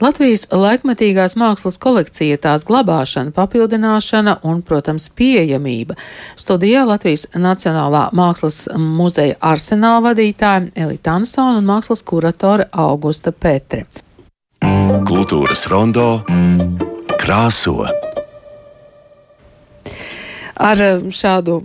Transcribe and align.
Latvijas 0.00 0.46
laikmetīgās 0.48 1.34
mākslas 1.36 1.76
kolekcija, 1.76 2.38
tās 2.40 2.62
glabāšana, 2.64 3.34
papildināšana 3.36 4.38
un, 4.48 4.62
protams, 4.64 5.10
pieejamība. 5.12 5.92
Studijā 6.40 6.86
Latvijas 6.88 7.26
Nacionālā 7.36 8.06
mākslas 8.16 8.62
muzeja 8.80 9.36
arsenāla 9.44 10.06
vadītāja 10.08 10.70
Elita 10.86 11.18
Ansona 11.20 11.58
un 11.60 11.68
mākslas 11.68 12.00
kuratore 12.00 12.70
Augusta 12.72 13.32
Petre. 13.32 13.84
Kultūras 15.10 15.66
rondo 15.68 16.06
krāso. 17.20 17.84
Ar 20.56 20.84
šādu 21.12 21.60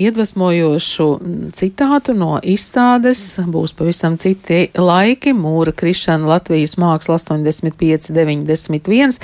iedvesmojošu 0.00 1.06
citātu 1.54 2.14
no 2.18 2.38
izstādes. 2.42 3.22
Būs 3.46 3.74
pavisam 3.76 4.16
citi 4.20 4.68
laiki. 4.74 5.34
Mūra 5.36 5.74
krišana 5.76 6.26
Latvijas 6.28 6.76
māksla 6.80 7.18
85, 7.20 8.10
91. 8.14 9.18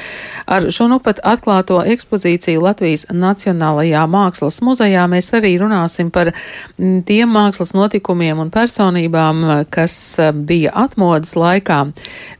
Ar 0.47 0.69
šo 0.71 0.89
nu 0.93 1.01
pat 1.03 1.23
atklāto 1.27 1.81
ekspozīciju 1.83 2.63
Latvijas 2.63 3.07
Nacionālajā 3.11 4.05
mākslas 4.11 4.61
muzejā 4.65 5.07
mēs 5.11 5.33
arī 5.37 5.57
runāsim 5.61 6.13
par 6.15 6.33
tiem 6.79 7.35
mākslas 7.35 7.75
notikumiem 7.75 8.39
un 8.43 8.53
personībām, 8.55 9.43
kas 9.71 9.95
bija 10.35 10.75
atmodas 10.87 11.35
laikā. 11.39 11.81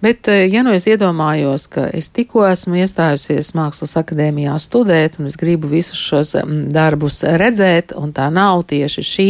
Bet, 0.05 0.29
ja 0.29 0.63
nu 0.67 0.75
es 0.77 0.87
iedomājos, 0.91 1.67
ka 1.73 1.89
es 1.95 2.11
tikko 2.15 2.47
esmu 2.51 2.81
iestājusies 2.85 3.53
Mākslas 3.59 3.97
akadēmijā 4.01 4.55
studēt 4.63 5.19
un 5.19 5.29
es 5.31 5.39
gribu 5.41 5.69
visus 5.71 5.99
šos 5.99 6.37
darbus 6.73 7.23
redzēt 7.25 7.95
un 7.99 8.13
tā 8.17 8.20
nav 8.29 8.67
tieši 8.71 9.05
šī 9.07 9.29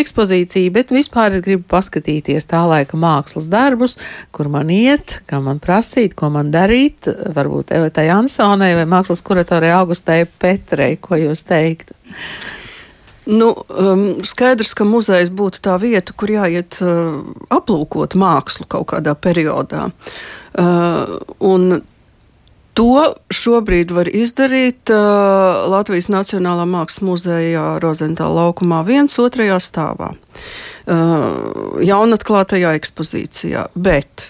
ekspozīcija, 0.00 0.74
bet 0.74 0.92
vispār 0.94 1.38
es 1.38 1.44
gribu 1.46 1.64
paskatīties 1.70 2.48
tā 2.50 2.62
laika 2.68 3.00
mākslas 3.00 3.48
darbus, 3.52 3.96
kur 4.34 4.50
man 4.52 4.70
iet, 4.74 5.20
kā 5.30 5.40
man 5.44 5.62
prasīt, 5.62 6.16
ko 6.18 6.28
man 6.34 6.52
darīt, 6.52 7.08
varbūt 7.08 7.72
Elitai 7.76 8.10
Ansonai 8.12 8.74
vai 8.78 8.88
mākslas 8.90 9.24
kuratorai 9.24 9.72
Augustai 9.78 10.24
Petrei, 10.26 10.96
ko 11.00 11.16
jūs 11.20 11.46
teiktu? 11.48 11.96
Nu, 13.30 13.52
um, 13.68 14.04
skaidrs, 14.26 14.72
ka 14.74 14.86
muzejs 14.88 15.30
būtu 15.30 15.60
tā 15.62 15.76
vieta, 15.78 16.14
kur 16.16 16.32
jāiet 16.32 16.80
uh, 16.82 17.20
aplūkot 17.52 18.16
mākslu 18.18 18.66
kaut 18.70 18.88
kādā 18.94 19.14
periodā. 19.14 19.90
Uh, 20.50 21.20
un 21.46 21.82
To 22.78 23.14
šobrīd 23.34 23.90
var 23.94 24.08
izdarīt 24.14 24.92
uh, 24.94 25.66
Latvijas 25.72 26.06
Nacionālā 26.12 26.66
Mākslas 26.70 27.02
muzeja 27.04 27.64
Rozentāla 27.82 28.44
laukumā, 28.46 28.84
viens 28.86 29.18
otrajā 29.18 29.58
stāvā, 29.62 30.12
jaunatklātajā 30.90 32.74
ekspozīcijā. 32.80 33.68
Bet, 33.74 34.26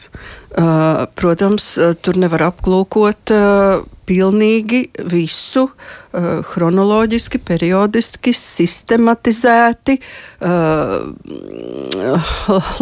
uh, 0.59 1.07
protams, 1.17 1.73
uh, 1.79 1.95
tur 1.97 2.21
nevar 2.21 2.51
aplūkot. 2.51 3.35
Pilnīgi 4.11 4.89
visu 5.07 5.69
chronoloģiski, 6.11 7.39
periodiski, 7.47 8.33
sistematizēti 8.35 9.95
uh, 10.43 11.07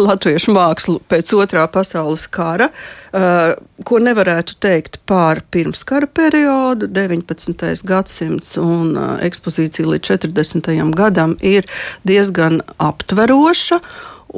latviešu 0.07 0.55
mākslu 0.57 1.03
pēc 1.13 1.35
otrā 1.37 1.67
pasaules 1.69 2.25
kara, 2.33 2.71
uh, 2.73 3.53
ko 3.85 4.01
nevarētu 4.01 4.57
teikt 4.65 4.97
pār 5.05 5.43
pirmskara 5.53 6.09
periodu, 6.09 6.89
19. 6.89 7.85
gadsimts 7.85 8.57
un 8.63 8.97
ekspozīcija 8.97 9.85
līdz 9.93 10.05
40. 10.33 10.73
gadam 10.97 11.37
ir 11.45 11.69
diezgan 12.09 12.63
aptveroša. 12.81 13.68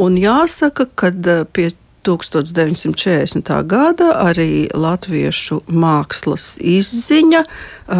Un 0.00 0.18
jāsaka, 0.18 0.88
ka 0.98 1.12
uh, 1.14 1.44
pie 1.52 1.70
1940. 2.02 3.66
gada 3.66 4.12
arī 4.24 4.68
latviešu 4.72 5.60
mākslas 5.68 6.54
izziņa 6.56 7.42
uh, 7.44 7.98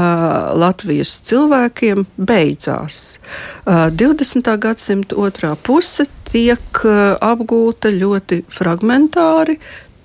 Latvijas 0.56 1.18
cilvēkiem 1.28 2.06
beidzās. 2.16 3.18
Uh, 3.66 3.90
20. 3.92 4.48
gadsimta 4.62 5.18
otrā 5.20 5.52
puse 5.56 6.08
tiek 6.30 6.84
uh, 6.84 7.18
apgūta 7.20 7.92
ļoti 7.92 8.42
fragmentāri, 8.48 9.58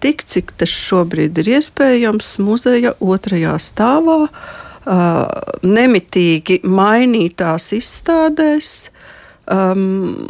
tik 0.04 0.26
cik 0.28 0.52
tas 0.60 0.76
šobrīd 0.76 1.40
ir 1.42 1.54
iespējams 1.60 2.36
muzeja 2.44 2.98
otrajā 3.00 3.56
stāvā, 3.64 4.26
uh, 4.28 5.24
nemitīgi 5.64 6.60
mainītās 6.68 7.72
izstādēs 7.80 8.76
um, 9.52 10.28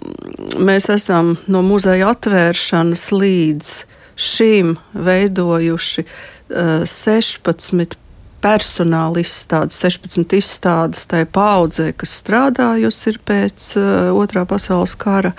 mēs 0.60 0.90
esam 0.94 1.36
no 1.48 1.62
muzeja 1.66 2.12
atvēršanas 2.14 3.10
līdz 3.16 3.74
šim 4.16 4.76
veidojuši 4.94 6.06
uh, 6.06 6.84
16 6.88 7.98
personāla 8.46 9.24
izstādes, 9.24 9.80
16 9.82 10.38
izstādes 10.38 11.08
tajā 11.10 11.28
paudzē, 11.34 11.90
kas 11.98 12.14
strādājusi 12.22 13.18
pēc 13.26 13.72
uh, 13.80 13.88
otrā 14.16 14.46
pasaules 14.50 14.96
kara. 15.00 15.34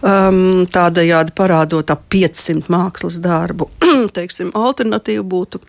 Um, 0.00 0.64
tādējādi 0.72 1.34
parādot 1.36 1.90
ap 1.92 2.06
500 2.08 2.70
mākslas 2.72 3.18
darbu. 3.20 3.68
Teiksim, 4.16 4.54
alternatīva 4.56 5.26
būtu 5.28 5.60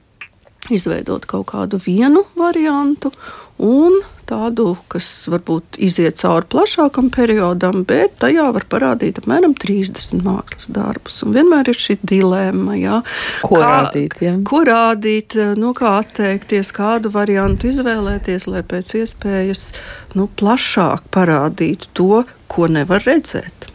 izveidot 0.71 1.25
kaut 1.27 1.49
kādu 1.51 1.81
vienu 1.83 2.23
variantu 2.37 3.11
un 3.57 3.97
tādu, 4.31 4.73
kas 4.91 5.07
varbūt 5.31 5.79
iziet 5.83 6.19
cauri 6.21 6.47
plašākam 6.51 7.11
periodam, 7.13 7.83
bet 7.87 8.17
tajā 8.23 8.47
var 8.55 8.65
parādīt 8.71 9.21
apmēram 9.21 9.55
30 9.59 10.23
mākslas 10.25 10.71
darbus. 10.73 11.21
Un 11.25 11.35
vienmēr 11.35 11.71
ir 11.71 11.79
šī 11.81 11.99
dilemma, 12.07 12.77
jā, 12.79 13.01
ko 13.43 13.59
kā, 13.59 13.63
rādīt. 13.67 14.17
Ja? 14.23 14.35
Ko 14.47 14.63
rādīt, 14.67 15.37
nu, 15.59 15.73
kā 15.77 15.97
atteikties, 16.01 16.71
kādu 16.75 17.11
variantu 17.13 17.71
izvēlēties, 17.71 18.47
lai 18.51 18.63
pēc 18.67 18.95
iespējas 19.03 19.71
nu, 20.17 20.29
plašāk 20.39 21.09
parādītu 21.13 21.91
to, 21.97 22.23
ko 22.51 22.67
nevar 22.67 23.03
redzēt. 23.07 23.69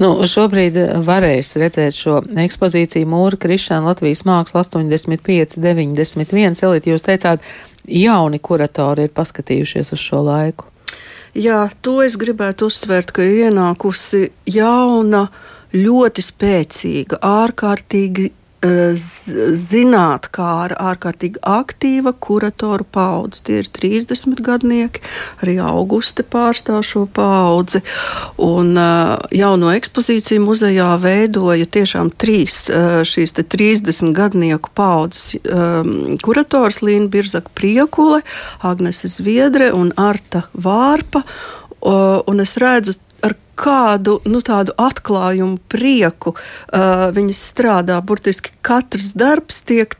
Nu, 0.00 0.14
šobrīd 0.28 0.78
varēs 1.04 1.52
redzēt 1.60 1.96
šo 1.96 2.20
ekspozīciju 2.44 3.08
Mūra 3.10 3.36
Krišana 3.40 3.90
Latvijas 3.90 4.24
māksla 4.28 4.62
85, 4.64 5.58
91. 5.60 6.56
Elit, 6.64 6.88
jūs 6.88 7.04
teicāt, 7.04 7.44
jauni 7.88 8.38
kuratori 8.38 9.08
ir 9.08 9.14
paskatījušies 9.16 9.92
uz 9.96 10.02
šo 10.02 10.22
laiku? 10.26 10.68
Jā, 11.32 11.64
to 11.80 12.02
es 12.04 12.18
gribētu 12.20 12.68
uzsvērt, 12.68 13.14
ka 13.16 13.24
ir 13.24 13.48
ienākusi 13.48 14.26
jauna, 14.52 15.24
ļoti 15.72 16.24
spēcīga, 16.26 17.22
ārkārtīgi 17.24 18.28
zinātnākāra, 18.62 20.76
ārkārtīgi 20.92 21.42
aktīva 21.42 22.12
kuratoru 22.14 22.86
paudze. 22.86 23.42
Tie 23.46 23.58
ir 23.62 23.70
30 23.74 24.42
gadnieki, 24.46 25.02
arī 25.42 25.58
auguste 25.62 26.22
pārstāv 26.22 26.82
šo 26.86 27.06
paudzi. 27.10 27.82
Un 28.42 28.78
jauno 29.34 29.72
ekspozīciju 29.74 30.44
muzejā 30.46 30.94
veidoja 31.02 31.66
tiešām 31.66 32.12
trīs 32.14 32.70
šīs 33.08 33.34
30 33.42 34.14
gadnieku 34.16 34.70
paudzes 34.74 35.42
kurators 36.22 36.82
Līna 36.82 37.10
Birzaka 37.10 37.50
Priekule, 37.54 38.22
Agnese 38.62 39.10
Zviedre 39.10 39.72
un 39.74 39.92
Arta 39.96 40.46
Vārpa. 40.54 41.24
Un 41.82 42.42
es 42.42 42.54
redzu 42.62 42.94
kādu 43.58 44.18
nu, 44.28 44.40
tādu 44.44 44.74
atklājumu 44.80 45.60
prieku 45.70 46.34
uh, 46.34 47.08
viņas 47.14 47.42
strādā. 47.52 47.98
Burtiski 48.04 48.54
katrs 48.64 49.12
darbs 49.18 49.62
tiek 49.68 49.94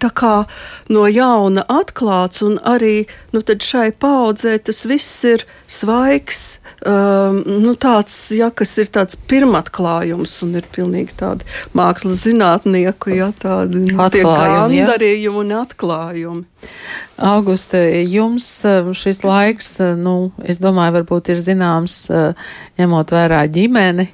no 0.92 1.06
jauna 1.10 1.64
atklāts, 1.68 2.42
un 2.42 2.58
arī 2.58 3.06
nu, 3.32 3.42
šai 3.42 3.92
paudzē 3.92 4.58
tas 4.64 4.84
viss 4.88 5.24
ir 5.28 5.46
svaigs. 5.66 6.58
Um, 6.82 7.42
nu, 7.62 7.76
tāds, 7.78 8.14
ja, 8.34 8.48
kas 8.50 8.74
ir 8.82 8.88
tāds 8.90 9.14
pirmatklājums, 9.30 10.40
un 10.42 10.56
ir 10.58 10.66
pilnīgi 10.74 11.14
tādi 11.20 11.46
mākslas 11.78 12.24
zinātnieku, 12.24 13.12
ja 13.14 13.30
tādi 13.38 13.84
gandarījumi 14.82 15.44
un 15.44 15.54
atklājumi. 15.60 16.46
Auguste, 17.22 17.78
jums 18.08 18.46
uh, 18.64 18.88
šis 18.96 19.20
laiks, 19.22 19.76
uh, 19.80 19.92
nu, 19.98 20.32
es 20.42 20.58
domāju, 20.62 20.96
varbūt 20.96 21.30
ir 21.34 21.42
zināms, 21.44 21.98
uh, 22.10 22.32
ņemot 22.80 23.12
vērā 23.14 23.44
ģimeni 23.52 24.08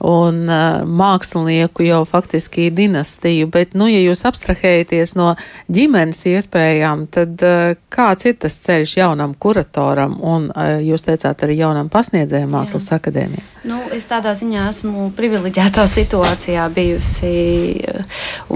un 0.00 0.46
mākslinieku 0.88 1.84
jau 1.84 1.98
faktiski 2.08 2.70
dinastiju, 2.72 3.50
bet, 3.52 3.74
nu, 3.76 3.84
ja 3.84 3.98
jūs 4.00 4.22
abstrahējaties 4.24 5.12
no 5.18 5.34
ģimenes 5.68 6.22
iespējām, 6.30 7.02
tad 7.12 7.44
kāds 7.92 8.24
ir 8.24 8.38
tas 8.40 8.56
ceļš 8.64 8.94
jaunam 8.96 9.34
kuratoram 9.36 10.16
un, 10.24 10.46
jūs 10.80 11.04
teicāt, 11.04 11.44
arī 11.44 11.58
jaunam 11.58 11.92
pasniedzējam 11.92 12.48
mākslas 12.56 12.88
Jā. 12.88 12.96
akadēmijā? 12.96 13.44
Nu, 13.68 13.76
es 13.92 14.08
tādā 14.08 14.32
ziņā 14.32 14.62
esmu 14.70 15.10
privileģētā 15.18 15.84
situācijā 15.92 16.64
bijusi, 16.72 17.34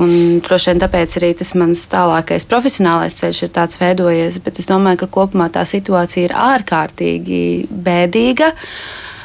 un 0.01 0.41
droši 0.41 0.73
vien 0.73 0.81
tāpēc 0.81 1.19
arī 1.21 1.35
tas 1.37 1.53
mans 1.61 1.85
tālākais 1.93 2.49
profesionālais 2.49 3.21
ceļš 3.21 3.34
ir 3.43 3.51
tāds 3.55 3.81
veidojies, 3.81 4.39
bet 4.45 4.61
es 4.63 4.69
domāju, 4.71 5.03
ka 5.03 5.11
kopumā 5.19 5.49
tā 5.53 5.65
situācija 5.67 6.29
ir 6.29 6.37
ārkārtīgi 6.39 7.43
bēdīga. 7.71 8.53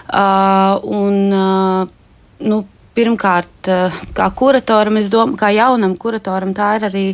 Uh, 0.10 0.80
un, 0.90 1.18
uh, 1.30 1.84
nu, 2.50 2.64
pirmkārt, 2.98 3.70
uh, 3.70 4.00
kā 4.18 4.30
kuratoram, 4.34 4.98
domāju, 5.14 5.38
kā 5.38 5.52
jaunam 5.54 5.94
kuratoram, 6.00 6.56
tā 6.58 6.72
ir 6.80 6.88
arī 6.90 7.06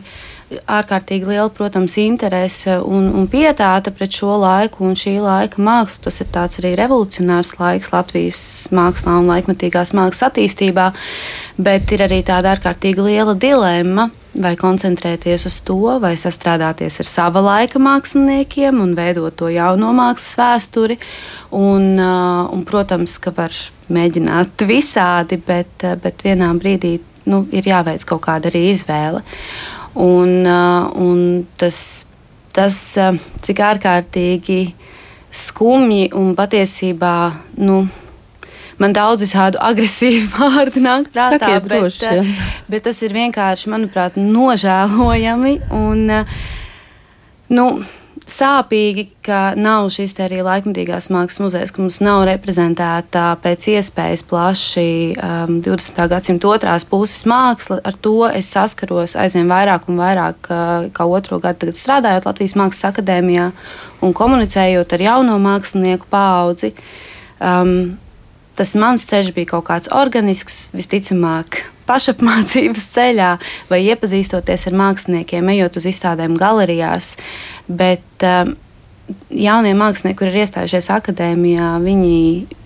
ārkārtīgi 0.45 1.25
liela, 1.25 1.49
protams, 1.49 1.95
interese 2.01 2.77
un, 2.85 3.07
un 3.17 3.25
pietāta 3.29 3.89
pret 3.93 4.13
šo 4.13 4.35
laiku 4.41 4.85
un 4.85 4.93
šī 4.97 5.15
laika 5.23 5.61
mākslu. 5.61 6.03
Tas 6.05 6.21
ir 6.21 6.29
tāds 6.33 6.59
arī 6.61 6.75
revolucionārs 6.77 7.55
laiks 7.57 7.89
Latvijas 7.93 8.41
mākslā 8.75 9.17
un 9.21 9.31
laikmatīgās 9.31 9.95
mākslas 9.97 10.29
attīstībā, 10.29 10.91
bet 11.57 11.95
ir 11.95 12.05
arī 12.05 12.21
tāda 12.27 12.53
ārkārtīgi 12.53 13.09
liela 13.09 13.33
dilemma. 13.37 14.11
Vai 14.35 14.51
koncentrēties 14.59 15.45
uz 15.47 15.61
to, 15.63 15.79
vai 16.03 16.11
sastrādāties 16.19 16.97
ar 16.99 17.07
sava 17.07 17.39
laika 17.39 17.79
māksliniekiem 17.79 18.81
un 18.83 18.91
veidot 18.97 19.37
to 19.39 19.47
jauno 19.47 19.93
mākslas 19.95 20.33
vēsturi. 20.41 20.97
Un, 21.55 21.93
un, 21.95 22.65
protams, 22.67 23.15
ka 23.23 23.31
var 23.37 23.55
mēģināt 23.95 24.65
visādi, 24.67 25.39
bet, 25.39 25.87
bet 26.03 26.25
vienā 26.27 26.51
brīdī 26.59 26.97
nu, 27.31 27.45
ir 27.55 27.71
jāveic 27.71 28.03
kaut 28.09 28.25
kāda 28.27 28.51
arī 28.51 28.65
izvēle. 28.73 29.23
Uh, 29.23 29.74
un 29.95 31.19
tas, 31.59 31.77
tas, 32.55 32.79
uh, 32.99 33.19
cik 33.45 33.61
ārkārtīgi 33.63 34.59
skumji 35.35 36.09
un 36.15 36.33
patiesībā. 36.37 37.17
Nu, 37.61 37.85
Man 38.75 38.91
daudz 38.91 39.21
visādu 39.23 39.55
agresīvu 39.63 40.25
vārdu 40.35 40.81
nāk 40.83 41.05
prātā, 41.13 41.37
Sakiet 41.37 41.63
bet, 41.63 41.69
droši, 41.71 42.09
uh, 42.11 42.47
bet 42.67 42.83
tas 42.83 42.97
ir 43.07 43.13
vienkārši, 43.15 43.69
manuprāt, 43.71 44.17
nožēlojami. 44.19 45.53
Un, 45.71 46.01
nu, 47.55 47.67
sāpīgi, 48.29 49.05
ka 49.25 49.39
nav 49.57 49.87
šis 49.93 50.15
arī 50.23 50.41
laikmatīgās 50.45 51.09
mākslas 51.13 51.41
muzejs, 51.43 51.73
ka 51.73 51.81
mums 51.83 51.99
nav 52.03 52.23
reprezentēta 52.29 53.25
pēc 53.43 53.67
iespējas 53.75 54.23
plaši 54.29 54.87
um, 55.15 55.59
20. 55.65 56.01
gadsimta 56.11 56.49
otrās 56.49 56.87
puses 56.89 57.25
māksla. 57.29 57.79
Ar 57.85 57.97
to 58.01 58.15
es 58.29 58.49
saskaros 58.53 59.17
aizvien 59.21 59.51
vairāk 59.51 59.89
un 59.91 60.01
vairāk, 60.01 60.49
uh, 60.49 60.87
kā 60.95 61.05
otro 61.05 61.39
gadu 61.43 61.73
strādājot 61.75 62.25
Latvijas 62.29 62.57
Mākslas 62.57 62.89
akadēmijā 62.93 63.51
un 64.05 64.17
komunicējot 64.17 64.97
ar 64.97 65.05
jauno 65.09 65.37
mākslinieku 65.41 66.09
paudzi. 66.09 66.73
Um, 67.37 67.95
tas 68.57 68.73
mans 68.79 69.05
ceļš 69.05 69.33
bija 69.35 69.53
kaut 69.53 69.69
kāds 69.69 69.91
organisks, 69.93 70.69
visticamāk, 70.73 71.65
pašapmācības 71.87 72.89
ceļā, 72.95 73.31
vai 73.69 73.81
iepazīstoties 73.87 74.69
ar 74.69 74.77
māksliniekiem, 74.81 75.49
ejot 75.55 75.79
uz 75.81 75.89
izstādēm 75.91 76.37
galerijās. 76.39 77.15
Bet 77.67 78.25
um, 78.25 78.55
jaunie 79.29 79.73
mākslinieki, 79.77 80.17
kur 80.19 80.31
ir 80.31 80.41
iestājušies 80.43 80.89
akadēmijā, 80.95 81.75
viņi 81.83 82.17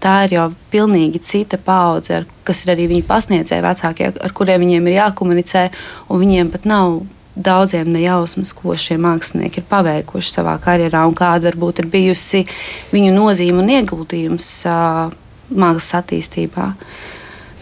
tā 0.03 0.15
ir 0.27 0.35
jau 0.37 0.47
pilnīgi 0.73 1.21
cita 1.25 1.59
paudze, 1.61 2.21
ar, 2.21 2.27
kas 2.47 2.63
ir 2.63 2.73
arī 2.75 2.89
viņu 2.93 3.07
pasniedzēji 3.07 3.65
vecākie, 3.65 4.11
ar 4.15 4.35
kuriem 4.35 4.63
viņiem 4.63 4.89
ir 4.89 4.99
jākomunicē, 5.01 5.69
un 6.09 6.21
viņiem 6.25 6.51
pat 6.55 6.69
nav. 6.69 7.01
Daudziem 7.39 7.87
nejausmas, 7.93 8.49
ko 8.51 8.73
šie 8.75 8.97
mākslinieki 8.99 9.61
ir 9.61 9.65
paveikuši 9.69 10.31
savā 10.33 10.57
karjerā, 10.59 11.05
un 11.07 11.13
kāda 11.15 11.47
varbūt 11.47 11.79
ir 11.79 11.87
bijusi 11.87 12.41
viņu 12.91 13.13
nozīme 13.15 13.61
un 13.61 13.69
ieguldījums 13.77 14.47
uh, 14.67 15.13
mākslas 15.47 15.93
attīstībā. 16.01 16.65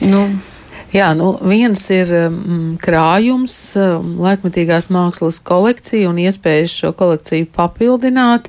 Nu, 0.08 0.24
Jā, 0.96 1.12
nu, 1.20 1.34
viens 1.44 1.82
ir 1.92 2.12
mm, 2.30 2.78
krājums, 2.80 3.56
laikmatīgās 4.24 4.88
mākslas 4.94 5.42
kolekcija 5.44 6.08
un 6.08 6.22
iespējas 6.24 6.76
šo 6.82 6.94
kolekciju 6.96 7.50
papildināt, 7.56 8.48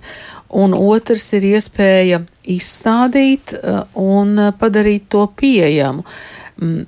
un 0.55 0.77
otrs 0.77 1.27
ir 1.35 1.49
iespēja 1.51 2.23
izstādīt 2.47 3.57
uh, 3.59 3.83
un 3.99 4.39
padarīt 4.61 5.11
to 5.13 5.27
pieejamu. 5.35 6.07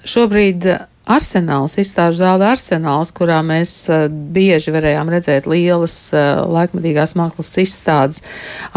Šobrīd 0.06 0.64
arsenāls, 1.10 1.76
izstāžu 1.80 2.22
zāle 2.22 2.46
arsenāls, 2.48 3.12
kurā 3.16 3.40
mēs 3.46 3.72
uh, 3.90 4.06
bieži 4.08 4.74
varējām 4.74 5.10
redzēt 5.12 5.48
lielas 5.50 5.96
uh, 6.14 6.42
laikmatīgās 6.46 7.16
mākslas 7.18 7.52
izstādes. 7.64 8.22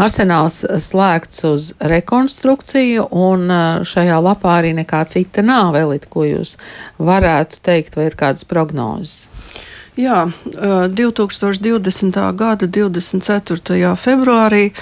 Arsenāls 0.00 0.62
slēgts 0.88 1.44
uz 1.48 1.70
rekonstrukciju, 1.94 3.06
un 3.10 3.46
šajā 3.86 4.18
lapā 4.24 4.58
arī 4.60 4.74
nekā 4.80 5.04
cita 5.10 5.44
nav. 5.44 5.76
Elit, 5.78 6.08
ko 6.10 6.26
jūs 6.26 6.56
varētu 6.98 7.62
teikt, 7.64 7.98
vai 7.98 8.10
ir 8.10 8.18
kādas 8.18 8.46
prognozes? 8.48 9.28
Jā, 9.94 10.24
2020. 10.90 12.16
gada 12.34 12.66
24. 12.66 13.92
februārī 13.94 14.72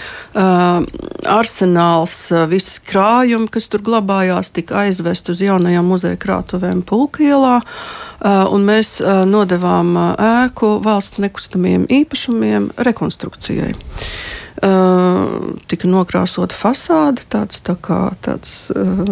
arsenāls, 1.28 2.14
visi 2.48 2.80
krājumi, 2.88 3.50
kas 3.52 3.68
tur 3.68 3.84
glabājās, 3.84 4.48
tika 4.56 4.86
aizvest 4.86 5.28
uz 5.28 5.42
jaunajām 5.44 5.84
muzeja 5.92 6.16
krātuvēm 6.16 6.80
Pulkielā, 6.88 7.58
un 8.24 8.64
mēs 8.64 9.02
nodevām 9.28 9.92
ēku 10.16 10.78
valsts 10.80 11.20
nekustamiem 11.20 11.84
īpašumiem 11.92 12.72
rekonstrukcijai. 12.80 13.74
Tika 15.70 15.88
nokrāsota 15.90 16.56
fasāde, 16.56 17.24
tāds 17.32 17.62
tā 17.64 17.74
kā 17.80 17.98
tāds 18.24 18.70
uh, 18.76 19.08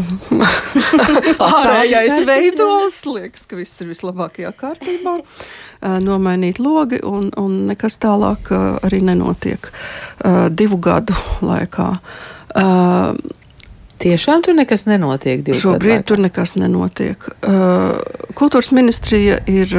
ārējais 1.46 2.24
veidols. 2.28 3.00
Liekas, 3.08 3.46
ka 3.48 3.58
viss 3.58 3.80
ir 3.82 3.90
vislabākajā 3.90 4.52
kārtībā. 4.60 5.18
Uh, 5.20 5.98
nomainīt 6.04 6.60
logi, 6.62 7.00
un, 7.06 7.30
un 7.40 7.66
nekas 7.70 7.98
tālāk 8.02 8.52
uh, 8.54 8.78
arī 8.86 9.02
nenotiek 9.06 9.70
divu 10.52 10.76
gadu 10.82 11.14
laikā. 11.40 11.86
Tiešām 14.00 14.42
tur 14.44 14.56
nekas 14.58 14.84
nenotiek. 14.88 15.44
Šobrīd 15.56 16.04
tur 16.08 16.20
nekas 16.20 16.56
nenotiek. 16.60 17.24
Kultūras 18.36 18.72
ministrija 18.76 19.40
ir. 19.48 19.74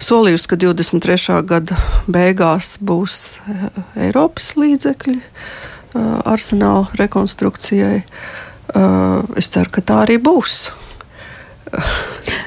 Solījusi, 0.00 0.48
ka 0.48 0.56
23. 0.56 1.42
gada 1.44 1.76
beigās 2.08 2.78
būs 2.80 3.14
eh, 3.44 3.64
Eiropas 4.06 4.54
līdzekļi 4.56 5.16
eh, 5.20 6.04
arsenāla 6.24 6.88
rekonstrukcijai. 6.96 7.98
Eh, 8.00 9.34
es 9.36 9.50
ceru, 9.52 9.68
ka 9.74 9.82
tā 9.84 9.98
arī 10.06 10.16
būs. 10.24 10.70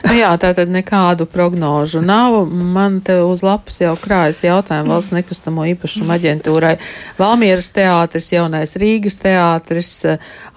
nu 0.08 0.16
jā, 0.18 0.32
tā 0.42 0.50
tad 0.58 0.72
nekādu 0.74 1.28
prognožu 1.30 2.02
nav. 2.02 2.40
Man 2.50 2.98
te 3.06 3.20
uz 3.22 3.46
lapas 3.46 3.78
jau 3.84 3.94
krājas 4.02 4.42
jautājumu 4.48 4.96
valsts 4.96 5.14
nekustamo 5.14 5.68
īpašumu 5.76 6.10
aģentūrai. 6.18 6.74
Valmieras 7.22 7.70
teātris, 7.78 8.32
jaunais 8.34 8.74
Rīgas 8.82 9.22
teātris, 9.22 9.94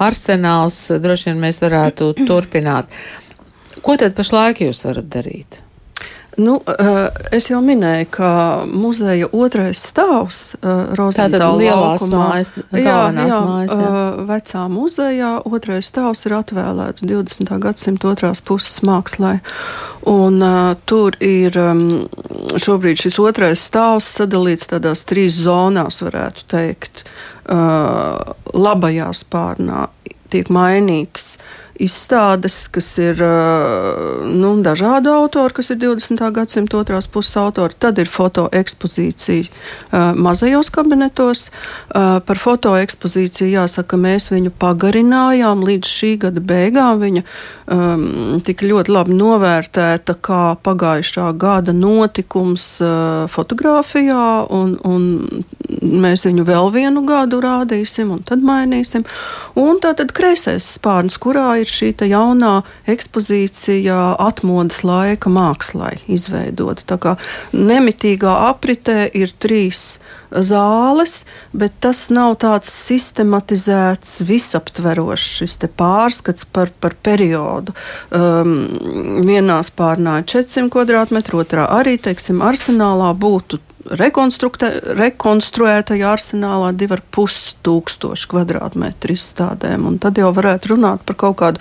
arsenāls, 0.01 0.81
droši 0.97 1.29
vien 1.29 1.45
mēs 1.45 1.61
varētu 1.61 2.15
turpināt. 2.25 2.89
Ko 3.85 4.01
tad 4.01 4.17
pašlaik 4.17 4.65
jūs 4.65 4.87
varat 4.89 5.13
darīt? 5.13 5.66
Nu, 6.37 6.61
eh, 6.79 7.09
es 7.33 7.47
jau 7.49 7.63
minēju, 7.65 8.07
ka 8.13 8.31
muzeja 8.69 9.29
otrais 9.33 9.81
stāvs 9.89 10.41
eh, 10.59 10.83
Rozentāla 10.99 11.55
laukumā, 11.65 12.27
jā, 12.77 12.83
jā, 12.83 12.97
mājas, 13.09 13.73
jā. 13.73 13.87
Eh, 13.87 14.19
vecā 14.29 14.65
muzejā 14.69 15.31
otrais 15.49 15.89
stāvs 15.89 16.27
ir 16.29 16.37
atvēlēts 16.37 17.07
20. 17.09 17.57
gadsimta 17.65 18.13
otrās 18.13 18.45
puses 18.45 18.83
mākslai. 18.85 19.39
Un, 20.07 20.37
uh, 20.45 20.77
tur 20.87 21.17
ir 21.25 21.57
um, 21.59 21.81
šobrīd 22.63 23.01
šis 23.01 23.17
otrais 23.19 23.65
stāvs 23.67 24.07
sadalīts 24.21 24.69
tādās 24.71 25.03
trīs 25.09 25.41
zonās, 25.43 25.99
varētu 26.05 26.45
teikt. 26.53 27.03
Uh, 27.49 28.37
labajā 28.55 29.09
spārnā 29.19 29.89
tiek 30.31 30.53
mainītas 30.53 31.41
uh, 31.41 31.66
izstādes, 31.83 32.69
kas 32.73 32.99
ir 33.03 33.21
nu, 34.27 34.51
dažādu 34.65 35.11
autoru, 35.13 35.55
kas 35.59 35.71
ir 35.73 35.79
20. 35.83 36.23
gadsimta 36.37 36.79
otrās 36.81 37.07
puses 37.11 37.37
autori. 37.41 37.75
Tad 37.79 37.99
ir 38.03 38.09
fotoekspozīcija 38.11 39.45
mazajos 40.17 40.71
kabinetos. 40.75 41.51
Par 41.93 42.39
fotoekspozīciju 42.41 43.51
jāsaka, 43.53 43.97
mēs 44.01 44.31
viņu 44.33 44.51
pagarinājām 44.61 45.65
līdz 45.67 45.87
šī 45.99 46.13
gada 46.27 46.41
beigām. 46.41 47.01
Viņa 47.03 47.23
um, 47.25 48.41
tika 48.47 48.67
ļoti 48.69 48.93
labi 48.95 49.17
novērtēta 49.17 50.17
kā 50.25 50.43
pagājušā 50.65 51.29
gada 51.41 51.75
notikums 51.77 52.67
uh, 52.85 53.27
fotografijā, 53.33 54.47
un, 54.53 54.77
un 54.87 55.01
mēs 56.07 56.27
viņu 56.29 56.47
vēl 56.47 56.71
vienu 56.75 57.05
gadu 57.09 57.41
rādīsim, 57.45 58.13
un 58.17 58.25
tad 58.27 58.45
mainīsim. 58.47 59.07
Un 59.61 59.81
tā 59.83 59.95
tad 59.99 60.13
kreisais 60.17 60.67
spārns, 60.77 61.19
kurā 61.23 61.49
ir 61.63 61.66
ir 61.67 61.73
šī 61.73 61.93
jaunā 62.07 62.61
ekspozīcija 62.91 64.17
atmodas 64.23 64.85
laika 64.87 65.31
mākslai 65.33 65.97
izveidota. 66.07 66.87
Tā 66.87 66.99
kā 67.03 67.17
nemitīgā 67.53 68.33
apritē 68.53 69.07
ir 69.11 69.35
trīs 69.43 69.99
zāles, 70.31 71.21
bet 71.57 71.77
tas 71.83 72.07
nav 72.15 72.37
tāds 72.43 72.71
sistematizēts, 72.73 74.21
visaptverošs 74.27 75.29
šis 75.41 75.59
pārskats 75.79 76.47
par, 76.53 76.73
par 76.81 76.97
periodu. 77.03 77.75
Um, 78.11 78.57
vienā 79.27 79.61
spārnā 79.67 80.21
ir 80.23 80.29
400 80.37 80.71
km, 80.73 81.41
otrā 81.43 81.69
arī, 81.79 81.97
teiksim, 82.03 82.43
arsenālā 82.45 83.13
būtu 83.17 83.63
rekonstruētajā 83.95 86.11
arsenālā 86.11 86.73
2,5 86.79 87.55
tūkstoši 87.67 88.31
kvadrātmetru 88.33 89.17
izstādēm. 89.17 89.87
Tad 90.03 90.21
jau 90.21 90.31
varētu 90.37 90.75
runāt 90.75 91.05
par 91.07 91.17
kaut 91.21 91.37
kādu 91.43 91.59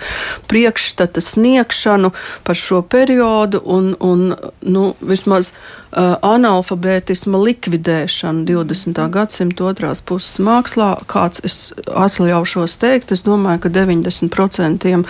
priekšstata 0.50 1.20
sniegšanu 1.24 2.12
par 2.46 2.56
šo 2.58 2.82
periodu 2.82 3.62
un, 3.64 3.94
un 4.00 4.34
nu, 4.62 4.84
vismaz 5.00 5.52
analfabētisma 5.96 7.38
likvidēšanu 7.40 8.44
20. 8.48 9.00
gadsimta 9.12 9.64
otrās 9.70 10.02
puses 10.04 10.36
mākslā. 10.44 10.90
Kāds 11.08 11.40
es 11.46 11.56
atļaušos 11.88 12.76
teikt, 12.82 13.14
es 13.16 13.24
domāju, 13.26 13.64
ka 13.64 13.72
90% 13.72 14.92
uh, 14.92 15.06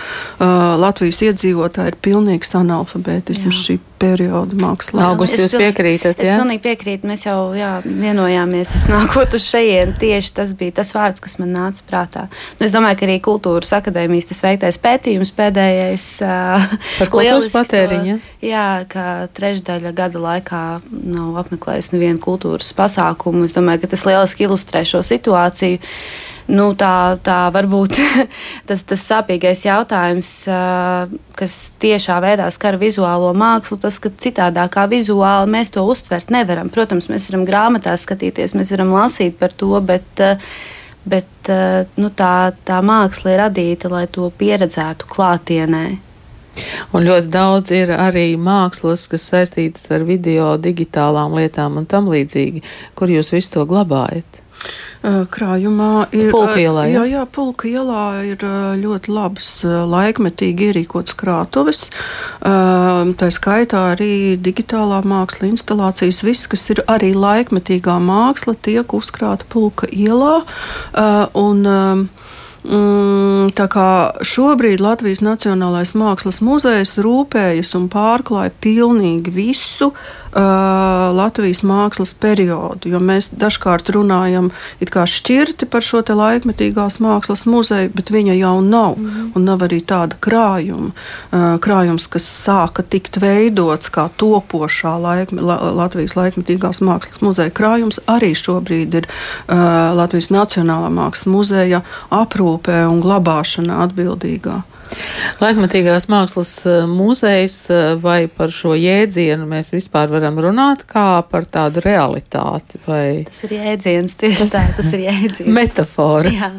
Latvijas 0.79 1.21
iedzīvotāji 1.27 1.93
ir 1.93 1.99
pilnīgs 2.07 2.55
analfabētisms 2.57 3.63
šī 3.67 3.79
perioda 3.97 4.57
mākslā. 4.61 5.09
Augusts, 5.09 5.39
jūs 5.41 5.55
piekrītat? 5.57 6.21
Es 6.21 6.29
pilnīgi 6.29 6.61
piekrītu. 6.63 7.09
Mēs 7.09 7.25
jau 7.25 7.51
jā, 7.57 7.77
vienojāmies, 7.85 8.73
es 8.77 8.85
nākot 8.91 9.35
uz 9.37 9.45
šejien. 9.47 9.95
Tieši 9.99 10.33
tas 10.37 10.53
bija 10.57 10.77
tas 10.79 10.93
vārds, 10.95 11.21
kas 11.23 11.37
man 11.41 11.53
nāca 11.55 11.83
prātā. 11.87 12.27
Nu, 12.59 12.67
es 12.67 12.75
domāju, 12.75 12.99
ka 12.99 13.07
arī 13.09 13.17
kultūras 13.25 13.73
akadēmijas 13.79 14.29
tas 14.31 14.43
veiktais 14.45 14.79
pētījums 14.83 15.33
pēdējais. 15.37 16.07
Par 16.21 17.11
kultūras 17.13 17.49
patēriņu. 17.55 18.19
Jā, 18.45 18.67
ka 18.91 19.07
trešdaļa 19.37 19.93
gada 19.97 20.21
laikā 20.21 20.63
nav 20.91 21.37
apmeklējis 21.43 21.91
nevienu 21.93 22.21
kultūras 22.23 22.71
pasākumu. 22.77 23.45
Es 23.47 23.55
domāju, 23.55 23.83
ka 23.83 23.91
tas 23.93 24.05
lieliski 24.07 24.47
ilustrē 24.47 24.83
šo 24.87 25.03
situāciju. 25.05 25.81
Nu, 26.47 26.69
tā, 26.79 27.17
tā 27.19 27.49
varbūt 27.51 27.97
tas, 28.69 28.83
tas 28.87 29.03
sāpīgais 29.03 29.65
jautājums, 29.65 30.31
kas 31.35 31.57
tiešā 31.83 32.21
veidā 32.23 32.47
skar 32.55 32.79
vizuālo 32.79 33.33
mākslu, 33.35 33.79
tas, 33.83 33.99
ka 33.99 34.13
citādākā 34.15 34.87
vizuāli 34.91 35.51
mēs 35.57 35.73
to 35.75 35.83
uztvert 35.83 36.31
nevaram. 36.31 36.71
Protams, 36.71 37.09
mēs 37.11 37.27
varam 37.31 37.43
grāmatās 37.49 38.07
skatīties, 38.07 38.55
mēs 38.55 38.71
varam 38.77 38.95
lasīt 38.95 39.35
par 39.41 39.51
to, 39.51 39.73
bet, 39.83 40.23
bet 41.03 41.53
nu, 41.99 42.11
tā, 42.15 42.33
tā 42.63 42.79
māksla 42.79 43.35
ir 43.35 43.41
radīta, 43.43 43.91
lai 43.91 44.07
to 44.07 44.31
pieredzētu 44.39 45.11
klātienē. 45.11 45.85
Un 46.95 47.07
ļoti 47.07 47.31
daudz 47.33 47.71
ir 47.75 47.93
arī 47.93 48.31
mākslas, 48.39 49.07
kas 49.11 49.29
saistītas 49.31 49.89
ar 49.93 50.07
video, 50.07 50.55
digitālām 50.61 51.37
lietām 51.37 51.79
un 51.81 51.87
tam 51.89 52.09
līdzīgi, 52.11 52.63
kur 52.97 53.11
jūs 53.11 53.33
visu 53.35 53.57
to 53.57 53.65
glabājat. 53.69 54.43
Krājumā 55.07 56.07
ir 56.17 56.31
pulka 56.33 56.57
ielā. 56.59 56.87
Jā, 56.89 57.03
jā, 57.07 57.23
pulka 57.29 57.69
ielā 57.69 58.05
ir 58.27 58.41
ļoti 58.81 59.13
labas, 59.13 59.49
laikmetīgi 59.63 60.71
ierīkotas 60.71 61.15
krātuves. 61.19 61.83
Tā 62.41 63.29
skaitā 63.31 63.83
arī 63.93 64.35
digitālā 64.41 65.03
māksla, 65.07 65.51
instalācijas, 65.51 66.23
viss, 66.25 66.49
kas 66.49 66.65
ir 66.73 66.81
arī 66.89 67.13
laikmetīgā 67.15 67.99
māksla, 68.03 68.57
tiek 68.67 68.97
uzkrāta 68.97 69.47
pulka 69.53 69.87
ielā. 69.93 70.41
Un, 71.37 71.63
tā 72.67 73.65
kā 73.71 73.89
šobrīd 74.27 74.81
Latvijas 74.83 75.21
Nacionālais 75.23 75.93
Mākslas 75.95 76.41
muzejs 76.43 76.97
rūpējas 76.99 77.71
un 77.79 77.87
pārklāja 77.93 78.51
pilnīgi 78.63 79.31
visu 79.31 79.93
uh, 79.93 80.26
Latvijas 80.37 81.63
mākslas 81.65 82.13
periodu, 82.13 82.91
jo 82.91 82.99
mēs 83.01 83.31
dažkārt 83.33 83.89
runājam 83.95 84.51
šķirti 85.07 85.65
par 85.65 85.81
šo 85.81 86.03
te 86.05 86.13
laikmetīgās 86.13 86.99
mākslas 87.01 87.45
muzeju, 87.49 87.89
bet 87.95 88.11
viņa 88.13 88.37
jau 88.37 88.61
nav, 88.61 88.97
mm 88.97 89.15
un 89.37 89.43
nav 89.45 89.61
arī 89.65 89.81
tāda 89.85 90.15
krājuma. 90.19 90.91
Uh, 91.31 91.57
krājums, 91.61 92.07
kas 92.07 92.25
sāka 92.25 92.83
tikt 92.83 93.19
veidots 93.21 93.89
kā 93.93 94.07
topošā 94.17 94.95
laikme, 95.01 95.41
la, 95.41 95.57
Latvijas 95.77 96.15
laikmetīgās 96.17 96.81
mākslas 96.81 97.21
muzeja 97.21 97.51
krājums, 97.51 97.99
arī 98.07 98.33
šobrīd 98.35 98.97
ir 99.01 99.07
uh, 99.09 99.93
Latvijas 99.97 100.31
Nacionālā 100.33 100.89
mākslas 100.89 101.27
muzeja 101.29 101.83
aprūpē 102.09 102.85
un 102.87 103.01
glabāšanā 103.03 103.83
atbildīgā. 103.87 104.61
Laikmatīgās 105.41 106.07
mākslas 106.11 106.51
eh, 106.69 106.79
muzejs 106.89 107.57
eh, 107.73 107.91
vai 108.01 108.19
par 108.31 108.53
šo 108.53 108.75
jēdzienu 108.77 109.47
mēs 109.49 109.73
vispār 109.75 110.11
varam 110.13 110.39
runāt 110.43 110.85
kā 110.89 111.09
par 111.31 111.47
tādu 111.49 111.83
realitāti? 111.85 112.81
Vai... 112.87 113.03
Tas 113.27 113.43
ir 113.47 113.57
jēdziens, 113.59 114.17
tieši 114.19 114.41
tas, 114.43 114.55
tā, 114.55 114.63
tas 114.79 114.95
ir 114.97 115.05
jēdziens. 115.07 115.53
Metafora. 115.59 116.33
Jā. 116.33 116.51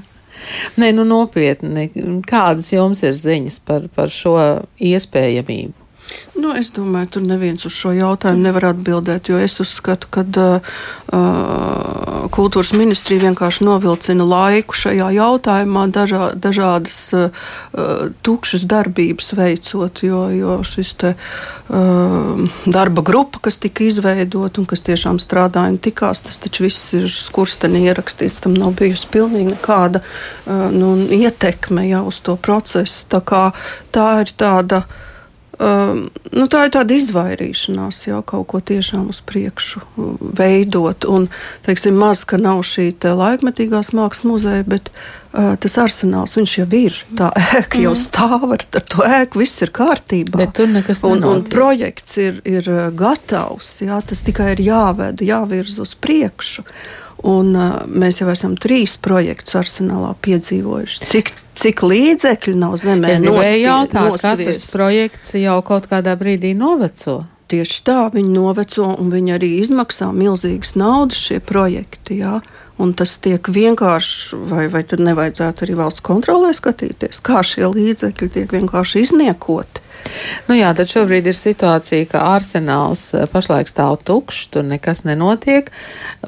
Nē, 0.79 0.93
nu 0.97 1.05
nopietni, 1.05 1.89
kādas 2.27 2.71
jums 2.73 3.03
ir 3.05 3.19
ziņas 3.19 3.59
par, 3.69 3.89
par 3.95 4.13
šo 4.13 4.39
iespējamību? 4.79 5.78
Nu, 6.38 6.53
es 6.55 6.71
domāju, 6.71 7.09
tur 7.17 7.25
neviens 7.27 7.67
uz 7.67 7.75
šo 7.75 7.91
jautājumu 7.97 8.45
nevar 8.47 8.69
atbildēt, 8.71 9.29
jo 9.29 9.41
es 9.43 9.59
uzskatu, 9.61 10.07
ka 10.15 10.23
uh, 10.23 10.69
uh, 11.11 12.29
kultūras 12.33 12.71
ministrija 12.79 13.25
vienkārši 13.27 13.67
novilcina 13.67 14.27
laiku 14.29 14.77
šajā 14.79 15.09
jautājumā, 15.17 15.87
dažā, 15.93 16.29
dažādas 16.38 16.99
uh, 17.17 17.49
tukšas 18.23 18.69
darbības 18.71 19.33
veicot, 19.38 20.05
jo, 20.07 20.21
jo 20.37 20.55
šis 20.69 20.93
te, 21.03 21.11
uh, 21.19 22.45
darba 22.71 23.05
grupa, 23.11 23.43
kas 23.49 23.59
tika 23.59 23.88
izveidota 23.88 24.62
un 24.62 24.69
kas 24.71 24.85
tiešām 24.87 25.19
strādāja 25.23 25.75
un 25.75 25.81
tikās, 25.83 26.23
tas 26.29 26.38
taču 26.45 26.69
viss 26.69 26.95
ir 26.97 27.11
skursteni 27.12 27.83
ierakstīts, 27.88 28.45
tam 28.47 28.55
nav 28.55 28.77
bijusi 28.79 29.11
pilnīgi 29.11 29.57
nekāda 29.57 30.05
uh, 30.05 30.69
nu, 30.71 30.95
ietekme 31.19 31.88
jau 31.91 32.07
uz 32.12 32.23
to 32.23 32.38
procesu. 32.38 33.05
Tā, 33.11 33.25
kā, 33.27 33.45
tā 33.91 34.09
ir 34.23 34.35
tāda. 34.38 34.85
Um, 35.59 36.05
nu, 36.31 36.45
tā 36.47 36.69
ir 36.69 36.73
tāda 36.77 36.95
izvairīšanās, 36.95 38.05
jau 38.07 38.21
kaut 38.23 38.47
ko 38.53 38.61
tiešām 38.62 39.09
uz 39.11 39.19
priekšu 39.27 39.81
uh, 39.83 40.12
veidot. 40.38 41.03
Un, 41.11 41.27
teiksim, 41.67 41.99
maz, 41.99 42.23
ka 42.29 42.38
nav 42.38 42.62
šī 42.62 42.93
laikmetīgās 43.03 43.91
mākslas 43.91 44.29
muzeja, 44.29 44.62
bet 44.71 44.93
uh, 44.93 45.57
tas 45.59 45.75
arsenāls 45.83 46.37
jau 46.38 46.69
ir. 46.79 47.00
Tā 47.19 47.33
ēka 47.59 47.83
jau 47.83 47.91
mhm. 47.97 48.03
stāv 48.05 48.47
ar, 48.55 48.62
ar 48.79 48.87
to 48.95 49.03
ēku, 49.03 49.43
viss 49.43 49.67
ir 49.67 49.75
kārtībā. 49.75 50.38
Bet 50.38 50.55
tur 50.61 50.71
nekas 50.71 51.03
un, 51.09 51.27
un 51.27 51.43
projekts 51.50 52.21
ir, 52.23 52.38
ir 52.47 52.71
uh, 52.71 52.87
gatavs. 52.95 53.81
Jā, 53.83 53.99
tas 54.07 54.23
tikai 54.23 54.53
ir 54.55 54.62
jāved, 54.69 55.27
jāvirz 55.27 55.81
uz 55.83 55.99
priekšu. 55.99 56.69
Un, 57.27 57.51
uh, 57.57 57.83
mēs 57.91 58.21
jau 58.21 58.29
esam 58.31 58.55
trīs 58.61 58.95
projektus 59.03 59.57
arsenālā 59.59 60.13
piedzīvojuši. 60.23 61.07
Cik 61.09 61.33
cik 61.59 61.83
līdzekļu 61.83 62.55
nav 62.59 62.77
zemē. 62.81 63.15
Es 63.15 63.25
gribēju 63.25 63.65
jautāt, 63.65 64.21
katrs 64.23 64.69
projekts 64.71 65.35
jau 65.39 65.59
kaut 65.67 65.89
kādā 65.91 66.15
brīdī 66.19 66.55
noveco. 66.59 67.25
Tieši 67.49 67.81
tā, 67.87 68.01
viņi 68.13 68.35
noveco 68.35 68.91
un 69.01 69.11
viņi 69.13 69.35
arī 69.39 69.49
izmaksā 69.63 70.11
milzīgas 70.13 70.75
naudas 70.77 71.21
šie 71.29 71.41
projekti. 71.41 72.21
Jā. 72.21 72.39
Un 72.79 72.95
tas 72.95 73.17
tiek 73.23 73.51
vienkārši, 73.51 74.39
vai, 74.51 74.69
vai 74.71 74.85
tad 74.87 75.03
nevajadzētu 75.03 75.67
arī 75.67 75.77
valsts 75.81 76.05
kontrolē 76.07 76.53
skatīties, 76.55 77.23
kā 77.27 77.43
šie 77.43 77.67
līdzekļi 77.67 78.33
tiek 78.37 78.55
vienkārši 78.55 79.03
izniekoti. 79.07 79.85
Nu 80.47 80.57
jā, 80.57 80.71
tad 80.79 80.89
šobrīd 80.89 81.27
ir 81.29 81.37
situācija, 81.37 82.07
ka 82.13 82.23
arsenāls 82.37 83.03
eh, 83.19 83.27
pašlaik 83.31 83.69
stāv 83.71 83.99
tukšs, 84.07 84.47
tur 84.55 84.67
nekas 84.67 85.03
nenotiek. 85.05 85.73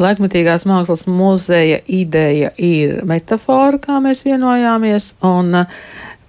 Laikmatīgās 0.01 0.67
mākslas 0.69 1.07
muzeja 1.09 1.81
ideja 1.87 2.51
ir 2.59 3.01
metafora, 3.09 3.79
kā 3.81 4.01
mēs 4.03 4.25
vienojāmies, 4.27 5.15
un 5.27 5.63
uh, 5.63 5.81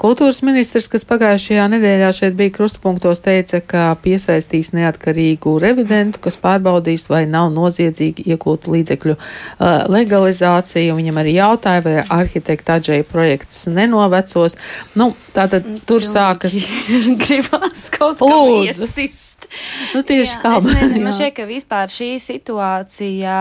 Kultūras 0.02 0.40
ministrs, 0.42 0.88
kas 0.90 1.04
pagājušajā 1.06 1.68
nedēļā 1.76 2.08
šeit 2.18 2.34
bija 2.38 2.54
krustpunktos, 2.56 3.20
teica, 3.22 3.60
ka 3.62 3.84
piesaistīs 4.02 4.72
neatkarīgu 4.74 5.54
revidentu, 5.62 6.18
kas 6.24 6.40
pārbaudīs, 6.42 7.06
vai 7.12 7.28
nav 7.30 7.52
noziedzīgi 7.54 8.26
iegūtu 8.34 8.74
līdzekļu 8.74 9.14
uh, 9.14 9.68
legalizācija. 9.94 10.96
Viņam 10.98 11.22
arī 11.22 11.36
jautāja, 11.38 11.86
vai 11.86 11.96
arhitekta 12.18 12.80
Adžēja 12.80 13.06
projekts 13.12 13.68
nenovecos. 13.70 14.58
Nu, 14.98 15.12
tātad 15.38 15.70
tur 15.86 16.02
sākas. 16.02 16.58
Gribās 17.22 17.86
kaut 17.94 18.18
ko 18.26 18.42
iesist. 18.66 19.46
Nu, 19.94 20.02
tieši 20.02 20.34
jā, 20.34 20.42
kā 20.42 20.58
man. 20.66 21.02
Man 21.06 21.14
šķiet, 21.14 21.36
ka 21.38 21.46
vispār 21.50 21.94
šī 21.94 22.16
situācija 22.24 23.38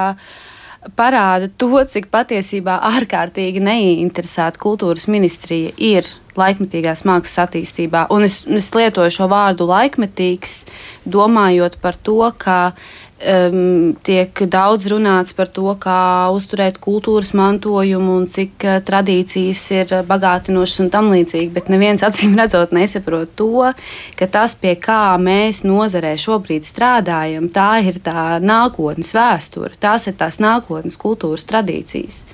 parāda 0.97 1.51
to, 1.61 1.73
cik 1.89 2.09
patiesībā 2.13 2.79
ārkārtīgi 2.95 3.63
neinteresēta 3.65 4.61
kultūras 4.61 5.07
ministrija 5.13 5.75
ir 5.77 6.09
laikmetīgās 6.41 7.05
mākslas 7.09 7.45
attīstībā. 7.47 8.07
Un 8.15 8.25
es, 8.25 8.41
es 8.49 8.71
lietoju 8.75 9.13
šo 9.13 9.29
vārdu 9.31 9.67
laikmetīgs, 9.69 10.65
domājot 11.05 11.77
par 11.83 11.99
to, 12.01 12.23
ka 12.39 12.73
um, 13.21 13.93
tiek 14.03 14.43
daudz 14.49 14.87
runāts 14.91 15.35
par 15.37 15.51
to, 15.53 15.69
kā 15.81 16.31
uzturēt 16.35 16.81
kultūras 16.83 17.33
mantojumu 17.37 18.17
un 18.21 18.27
cik 18.31 18.67
uh, 18.67 18.79
tradīcijas 18.87 19.63
ir 19.75 19.95
bagātinošas 20.09 20.85
un 20.85 20.91
tam 20.93 21.11
līdzīgi. 21.13 21.51
Bet 21.55 21.71
neviens 21.73 22.05
acīm 22.09 22.37
redzot 22.39 22.75
nesaprot 22.77 23.35
to, 23.39 23.71
ka 24.19 24.31
tas, 24.31 24.57
pie 24.59 24.75
kā 24.81 25.17
mēs 25.21 25.63
nozarē 25.69 26.17
šobrīd 26.21 26.69
strādājam, 26.69 27.51
tā 27.53 27.71
ir 27.87 28.01
tā 28.05 28.41
nākotnes 28.43 29.15
vēsture, 29.17 29.77
tās 29.81 30.09
ir 30.11 30.19
tās 30.21 30.41
nākotnes 30.43 31.01
kultūras 31.01 31.47
tradīcijas. 31.51 32.25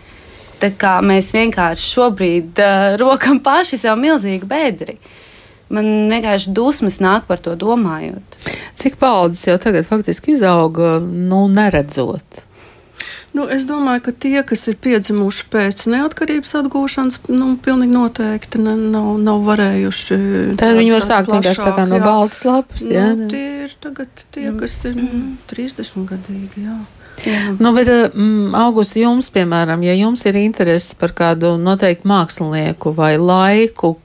Tā 0.56 0.72
kā 0.80 0.96
mēs 1.04 1.34
vienkārši 1.36 1.92
šobrīd 1.92 2.64
uh, 2.64 2.88
rokam 3.00 3.42
paši 3.44 3.82
sev 3.82 3.98
milzīgu 4.00 4.48
bedri. 4.48 4.96
Man 5.72 6.10
vienkārši 6.12 6.52
dusmas 6.56 7.00
nāk 7.02 7.26
par 7.30 7.42
to 7.42 7.56
domājot. 7.58 8.38
Cik 8.76 8.98
paudzes 9.00 9.46
jau 9.48 9.56
tagad 9.62 9.88
faktiski 9.88 10.36
izauga, 10.36 10.98
nu, 11.00 11.46
neredzot? 11.52 12.44
Nu, 13.36 13.44
es 13.52 13.66
domāju, 13.68 14.00
ka 14.06 14.12
tie, 14.16 14.38
kas 14.48 14.62
ir 14.70 14.78
piedzimuši 14.80 15.48
pēc 15.52 15.82
neatkarības 15.92 16.54
atgūšanas, 16.62 17.18
nu, 17.36 17.50
pilnīgi 17.60 17.92
noteikti 17.92 18.62
ne, 18.62 18.72
nav, 18.94 19.10
nav 19.20 19.42
varējuši. 19.44 20.16
Tad 20.56 20.78
viņi 20.78 20.94
var 20.94 21.04
sākt 21.04 21.32
vienkārši 21.34 21.66
tā 21.66 21.74
kā 21.76 21.84
no 21.90 22.00
baltas 22.00 22.46
lapas. 22.48 22.86
Jā, 22.88 23.10
nu, 23.18 23.28
tie 23.32 23.66
ir 23.66 23.74
tagad 23.82 24.24
tie, 24.32 24.48
kas 24.56 24.78
ir 24.88 24.96
mm. 24.96 25.26
30 25.52 26.08
gadīgi. 26.14 26.64
Jā. 26.64 26.78
Jā. 27.24 27.54
Nu, 27.58 27.72
bet, 27.76 27.88
mm, 27.88 28.54
Augusta, 28.58 29.00
jums, 29.00 29.30
piemēram, 29.32 29.82
ja 29.86 29.94
jums 29.96 30.26
ir 30.28 30.36
interese 30.40 30.96
par 31.00 31.14
kādu 31.16 31.54
noteiktu 31.60 32.08
mākslinieku 32.10 32.92
vai 32.96 33.14
laiku, 33.16 33.96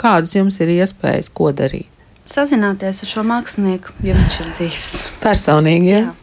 kādas 0.00 0.36
jums 0.36 0.60
ir 0.62 0.76
iespējas, 0.78 1.32
ko 1.34 1.50
darīt? 1.56 1.88
Sazināties 2.30 3.02
ar 3.02 3.10
šo 3.10 3.26
mākslinieku, 3.26 3.96
ja 4.06 4.14
viņš 4.14 4.40
ir 4.40 4.50
dzīves. 4.54 4.90
Personīgi, 5.24 5.90
jā. 5.90 6.02
jā. 6.06 6.16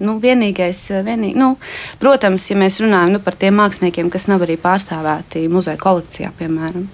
Nu, 0.00 0.16
vienīgais, 0.20 0.80
eh, 0.92 1.02
vienīgi, 1.04 1.36
nu, 1.36 1.54
protams, 2.00 2.46
ja 2.50 2.56
mēs 2.56 2.78
runājam 2.80 3.16
nu, 3.16 3.20
par 3.24 3.36
tiem 3.40 3.56
māksliniekiem, 3.60 4.08
kas 4.12 4.28
nav 4.32 4.44
arī 4.46 4.56
pārstāvēti 4.60 5.44
muzeja 5.52 5.80
kolekcijā, 5.80 6.32
piemēram, 6.38 6.86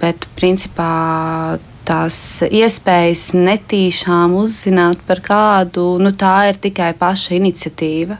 bet 0.00 0.24
principā 0.36 1.58
tās 1.86 2.16
iespējas 2.48 3.32
netīšām 3.36 4.34
uzzināt 4.40 5.02
par 5.08 5.20
kādu, 5.24 5.94
nu, 6.02 6.14
tā 6.16 6.50
ir 6.50 6.60
tikai 6.62 6.92
paša 6.98 7.36
iniciatīva. 7.38 8.18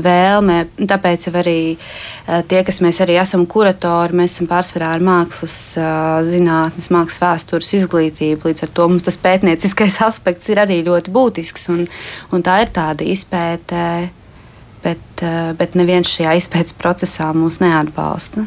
Vēlme. 0.00 0.56
Tāpēc 0.88 1.26
arī 1.34 1.74
eh, 1.74 2.42
tie, 2.48 2.60
kas 2.64 2.78
mēs 2.80 3.00
arī 3.04 3.18
esam 3.20 3.42
kuratori, 3.50 4.16
mēs 4.16 4.36
esam 4.36 4.46
pārsvarā 4.48 4.92
ar 4.96 5.02
mākslas 5.04 5.56
eh, 5.76 5.88
zinātnes, 6.28 6.88
mākslas 6.94 7.20
vēstures 7.24 7.72
izglītību. 7.80 8.48
Līdz 8.48 8.64
ar 8.64 8.72
to 8.76 8.86
mums 8.88 9.04
tas 9.08 9.18
pētnieciskais 9.20 9.98
aspekts 10.08 10.48
ir 10.52 10.62
arī 10.62 10.80
ļoti 10.86 11.12
būtisks. 11.12 11.68
Un, 11.74 11.84
un 12.30 12.46
tā 12.46 12.60
ir 12.64 12.72
tāda 12.76 13.04
izpēte, 13.04 13.82
bet, 14.86 15.26
eh, 15.26 15.52
bet 15.58 15.76
neviens 15.76 16.14
šajā 16.14 16.38
izpētes 16.38 16.78
procesā 16.80 17.32
mūs 17.36 17.60
neatbalsta. 17.64 18.46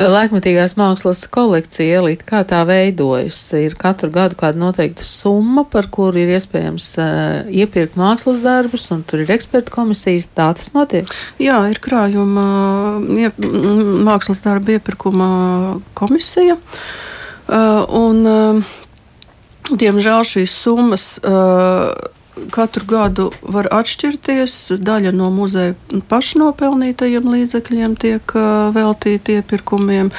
Laikmatīgās 0.00 0.72
mākslas 0.78 1.20
kolekcija 1.30 1.98
elite, 2.00 2.24
kā 2.24 2.40
tā 2.48 2.62
veidojas? 2.64 3.36
Ir 3.58 3.74
katru 3.78 4.08
gadu 4.14 4.38
kāda 4.40 4.56
noteikta 4.58 5.04
summa, 5.04 5.66
par 5.68 5.90
kuru 5.92 6.22
ir 6.22 6.32
iespējams 6.32 6.86
uh, 6.96 7.50
iepirkt 7.52 7.98
mākslas 8.00 8.40
darbus, 8.44 8.86
un 8.94 9.02
tur 9.04 9.22
ir 9.22 9.32
ekspertu 9.34 9.74
komisijas. 9.74 10.30
Tā 10.32 10.48
tas 10.56 10.72
notiek? 10.72 11.12
Jā, 11.42 11.58
ir 11.68 11.80
krājuma 11.84 12.46
iep, 13.20 13.36
mākslas 14.08 14.40
darba 14.46 14.78
iepirkuma 14.78 15.28
komisija. 15.98 16.56
Uh, 17.52 17.84
un, 17.92 18.24
uh, 18.24 19.76
diemžēl 19.76 20.24
šīs 20.32 20.56
summas. 20.64 21.06
Uh, 21.20 21.92
katru 22.54 22.86
gadu 22.88 23.28
var 23.42 23.68
atšķirties. 23.74 24.54
Daļa 24.82 25.12
no 25.16 25.28
muzeja 25.34 25.74
pašnopelnītajiem 26.10 27.28
līdzekļiem 27.34 27.96
tiek 28.00 28.34
veltīta 28.76 29.38
iepirkumiem. 29.38 30.10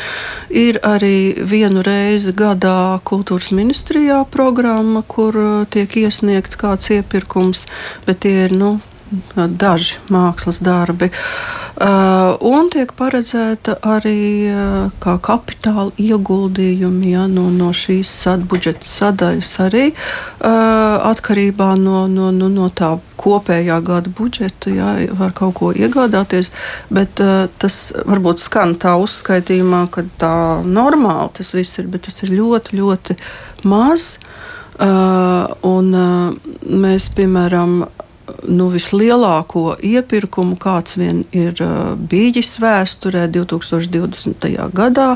Ir 0.49 0.79
arī 0.85 1.33
vienu 1.49 1.83
reizi 1.85 2.33
gadā 2.37 2.99
kultūras 3.07 3.51
ministrijā 3.55 4.23
programma, 4.29 5.03
kur 5.07 5.37
tiek 5.73 5.97
iesniegts 6.05 6.59
kāds 6.59 6.93
iepirkums, 6.93 7.67
bet 8.07 8.23
tie 8.25 8.47
ir 8.47 8.57
nu, 8.57 8.75
daži 9.35 9.99
mākslas 10.13 10.61
darbi. 10.63 11.11
Uh, 11.73 12.35
un 12.45 12.67
tiek 12.69 12.91
paredzēta 12.93 13.79
arī 13.81 14.45
uh, 14.45 14.91
kā 15.01 15.15
kapitāla 15.25 15.89
ieguldījumi 15.97 17.15
ja, 17.15 17.23
no, 17.25 17.47
no 17.49 17.71
šīs 17.73 18.11
budžeta 18.45 18.85
sadaļas, 18.85 19.49
arī 19.65 19.87
uh, 19.89 21.01
atkarībā 21.09 21.71
no, 21.81 22.03
no, 22.05 22.29
no, 22.29 22.51
no 22.53 22.69
tā 22.69 22.91
kopējā 23.17 23.79
gada 23.87 24.13
budžeta, 24.13 24.69
ja, 24.69 24.91
var 25.17 25.33
kaut 25.33 25.55
ko 25.57 25.71
iegādāties. 25.73 26.51
Bet 26.93 27.17
tas 27.57 27.79
varbūt 28.05 28.43
skan 28.43 28.75
tā 28.77 28.93
uzskaitījumā, 29.01 29.87
ka 29.89 30.05
tā 30.21 30.35
normāli 30.67 31.33
tas 31.39 31.55
viss 31.57 31.81
ir, 31.81 31.89
bet 31.89 32.05
tas 32.05 32.21
ir 32.21 32.35
ļoti, 32.37 32.77
ļoti 32.77 33.17
maz. 33.65 34.19
Uh, 34.73 35.49
un, 35.69 35.89
uh, 35.93 36.53
mēs, 36.65 37.09
piemēram, 37.17 37.83
nu, 38.47 38.67
vislielāko 38.71 39.73
iepirkumu, 39.83 40.55
kāds 40.59 40.95
vien 40.99 41.23
ir 41.35 41.57
uh, 41.63 41.93
bijis 41.97 42.55
vēsturē, 42.63 43.25
2020. 43.33 44.47
gadā 44.75 45.07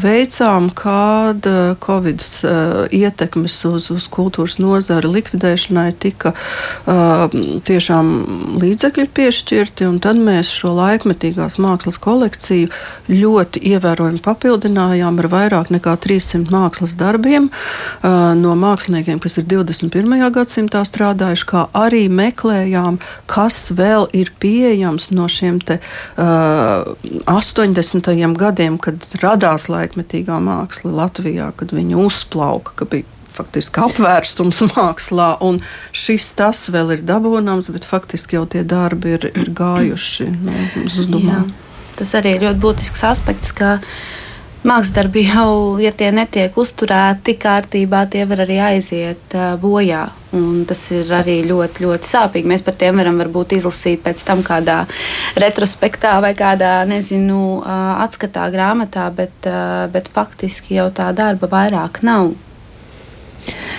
veicām, 0.00 0.70
kad 0.76 1.46
uh, 1.48 1.74
Covid 1.82 2.22
uh, 2.24 2.86
ietekmes 2.88 3.58
uz, 3.68 3.90
uz 3.92 4.06
kultūras 4.12 4.56
nozari 4.62 5.10
likvidēšanai 5.18 5.90
tika 6.00 6.32
uh, 6.32 7.26
tiešām 7.68 8.12
līdzekļi 8.62 9.06
piešķirti, 9.16 9.88
un 9.90 10.00
tad 10.04 10.20
mēs 10.20 10.52
šo 10.56 10.72
laikmetīgās 10.78 11.58
mākslas 11.62 12.00
kolekciju 12.00 12.72
ļoti 13.12 13.64
ievērojami 13.72 14.22
papildinājām 14.24 15.20
ar 15.22 15.30
vairāk 15.32 15.72
nekā 15.76 15.96
300 16.06 16.52
mākslas 16.52 16.96
darbiem 16.96 17.50
uh, 17.50 18.32
no 18.38 18.56
māksliniekiem, 18.58 19.20
kas 19.20 19.36
ir 19.40 19.48
21. 19.52 20.16
gadsimtā 20.32 20.84
strādājuši, 20.88 21.48
kā 21.52 21.66
arī 21.76 22.06
meklējumi 22.08 22.45
meklējām, 22.46 22.98
kas 23.26 23.70
vēl 23.74 24.08
ir 24.14 24.32
pieejams 24.40 25.10
no 25.10 25.26
šiem 25.28 25.60
te, 25.60 25.80
uh, 26.16 26.94
80. 27.26 28.36
gadiem, 28.36 28.78
kad 28.78 28.96
radās 29.22 29.68
laikmetīgā 29.68 30.38
māksla 30.40 30.92
Latvijā, 30.92 31.52
kad 31.56 31.72
viņa 31.72 31.96
uzplauka, 31.96 32.76
ka 32.76 32.84
bija 32.90 33.04
faktiski 33.36 33.82
apvērstums 33.84 34.62
mākslā, 34.72 35.36
un 35.44 35.60
šis 35.92 36.30
tas 36.38 36.68
vēl 36.72 36.94
ir 36.96 37.04
dabūnams, 37.04 37.68
bet 37.74 37.84
faktiski 37.84 38.38
jau 38.38 38.46
tie 38.48 38.64
darbi 38.64 39.16
ir, 39.18 39.30
ir 39.34 39.52
gājuši 39.52 40.30
nu, 40.32 40.54
uz 40.86 41.10
domām. 41.10 41.52
Tas 41.96 42.12
arī 42.16 42.36
ir 42.36 42.46
ļoti 42.46 42.60
būtisks 42.60 43.04
aspekts, 43.08 43.52
ka 43.56 43.78
Māksdarbi 44.66 45.22
jau, 45.28 45.78
ja 45.78 45.92
tie 45.94 46.08
netiek 46.10 46.56
uzturēti 46.58 47.36
kārtībā, 47.38 48.00
tie 48.10 48.24
var 48.26 48.40
arī 48.42 48.56
aiziet 48.72 49.34
bojā. 49.62 50.00
Un 50.34 50.64
tas 50.66 50.80
ir 50.90 51.12
arī 51.14 51.36
ļoti, 51.46 51.84
ļoti 51.84 52.08
sāpīgi. 52.08 52.50
Mēs 52.50 52.64
par 52.66 52.74
tiem 52.74 52.98
varam 52.98 53.20
izlasīt 53.54 54.02
pēc 54.02 54.24
tam 54.26 54.42
kādā 54.42 54.80
retrospektā 55.38 56.16
vai 56.24 56.32
kādā, 56.34 56.80
nezinu, 56.90 57.62
atskatā 58.02 58.48
grāmatā, 58.50 59.06
bet, 59.14 59.46
bet 59.94 60.10
faktiski 60.10 60.80
jau 60.80 60.88
tā 60.90 61.12
darba 61.14 61.46
vairāk 61.52 62.02
nav. 62.02 62.32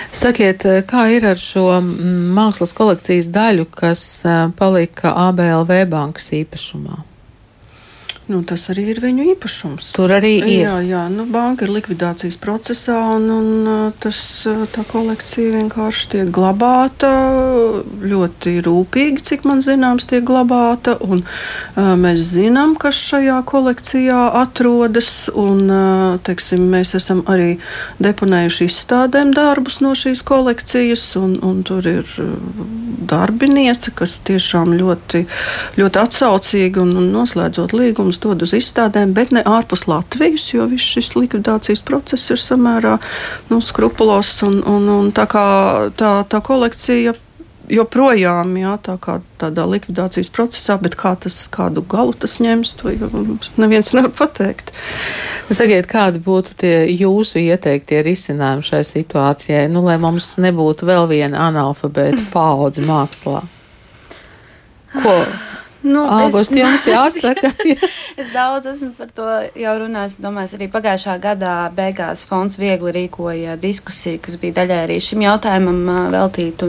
Sakiet, 0.08 0.64
kā 0.88 1.04
ir 1.12 1.28
ar 1.28 1.36
šo 1.36 1.66
mākslas 1.84 2.72
kolekcijas 2.72 3.28
daļu, 3.28 3.68
kas 3.76 4.24
palika 4.56 5.12
ABLV 5.28 5.84
bankas 5.92 6.32
īpašumā? 6.40 7.02
Nu, 8.28 8.42
tas 8.44 8.66
arī 8.68 8.90
ir 8.92 8.98
viņu 9.00 9.24
īpašums. 9.32 9.86
Tur 9.96 10.12
arī 10.12 10.34
ir. 10.42 10.48
Jā, 10.60 10.74
jā 10.84 11.04
nu, 11.08 11.24
banka 11.32 11.64
ir 11.64 11.72
likvidācijas 11.72 12.36
procesā, 12.42 12.96
un, 13.16 13.24
un 13.32 13.92
tas, 14.04 14.18
tā 14.74 14.84
kolekcija 14.90 15.54
vienkārši 15.54 16.10
tiek 16.12 16.32
glabāta 16.36 17.08
ļoti 18.04 18.58
rūpīgi, 18.66 19.24
cik 19.30 19.46
man 19.48 19.64
zināms, 19.64 20.04
tiek 20.10 20.26
glabāta. 20.28 20.98
Un, 21.08 21.24
uh, 21.24 21.94
mēs 21.96 22.20
zinām, 22.34 22.76
kas 22.76 23.00
šajā 23.00 23.38
kolekcijā 23.48 24.20
atrodas, 24.42 25.30
un 25.32 25.64
uh, 25.64 26.20
teiksim, 26.28 26.68
mēs 26.68 26.92
esam 27.00 27.24
arī 27.32 27.54
deponējuši 28.04 28.68
izstādēm 28.68 29.32
darbus 29.36 29.80
no 29.80 29.94
šīs 29.96 30.20
kolekcijas, 30.28 31.08
un, 31.16 31.38
un 31.40 31.64
tur 31.64 31.88
ir 31.88 32.04
darbiniece, 33.08 33.92
kas 33.96 34.18
tiešām 34.28 34.74
ļoti, 34.78 35.24
ļoti 35.78 36.02
atsaucīgi 36.02 36.82
un, 36.82 36.94
un 37.00 37.10
noslēdzot 37.14 37.74
līgumus 37.76 38.20
dod 38.22 38.44
uz 38.46 38.54
izstādēm, 38.58 39.14
bet 39.16 39.32
ne 39.34 39.44
ārpus 39.48 39.86
Latvijas, 39.90 40.48
jo 40.54 40.68
viss 40.70 40.96
šis 40.96 41.14
likvidācijas 41.18 41.84
process 41.86 42.34
ir 42.34 42.42
samērā 42.42 42.98
nu, 43.52 43.62
skrupulos. 43.64 44.34
Un, 44.46 44.60
un, 44.66 44.90
un 44.98 45.14
tā 45.14 45.28
kā 45.30 45.46
tā, 45.98 46.12
tā 46.28 46.42
kolekcija 46.44 47.16
joprojām 47.72 48.54
jā, 48.58 48.74
tā 48.84 48.94
kā 49.02 49.18
tādā 49.40 49.64
likvidācijas 49.68 50.30
procesā, 50.34 50.78
bet 50.82 50.96
kā 50.98 51.14
tas, 51.20 51.36
kādu 51.52 51.84
galu 51.88 52.14
tas 52.16 52.38
ņems, 52.42 52.74
to 52.80 52.94
neviens 53.60 53.92
nevar 53.96 54.12
pateikt. 54.18 54.72
Sakiet, 55.48 55.88
kādi 55.90 56.22
būtu 56.24 56.56
tie 56.62 56.74
jūsu 56.92 57.40
ieteiktie 57.42 58.02
risinājumi 58.06 58.66
šai 58.70 58.82
situācijai, 58.86 59.66
nu, 59.72 59.84
lai 59.86 59.98
mums 60.02 60.34
nebūtu 60.42 60.88
vēl 60.88 61.08
viena 61.10 61.48
analfabēta 61.48 62.28
paudze 62.34 62.84
mākslā? 62.88 63.44
Ko? 64.98 65.14
Nu, 65.88 66.04
Augusts 66.04 66.54
jums 66.56 66.84
jāsaka. 66.92 67.50
es 68.20 68.32
daudz 68.34 68.68
esmu 68.72 68.92
par 68.98 69.12
to 69.14 69.28
jau 69.58 69.74
runājis. 69.82 70.18
Domāju, 70.22 70.58
arī 70.58 70.68
pagājušā 70.72 71.18
gadā 71.22 71.54
beigās 71.74 72.26
fonds 72.28 72.58
viegli 72.60 72.94
rīkoja 73.00 73.56
diskusiju, 73.60 74.22
kas 74.24 74.38
bija 74.40 74.60
daļai 74.60 74.80
arī 74.86 74.98
šim 75.04 75.24
jautājumam 75.24 76.10
veltīta. 76.14 76.68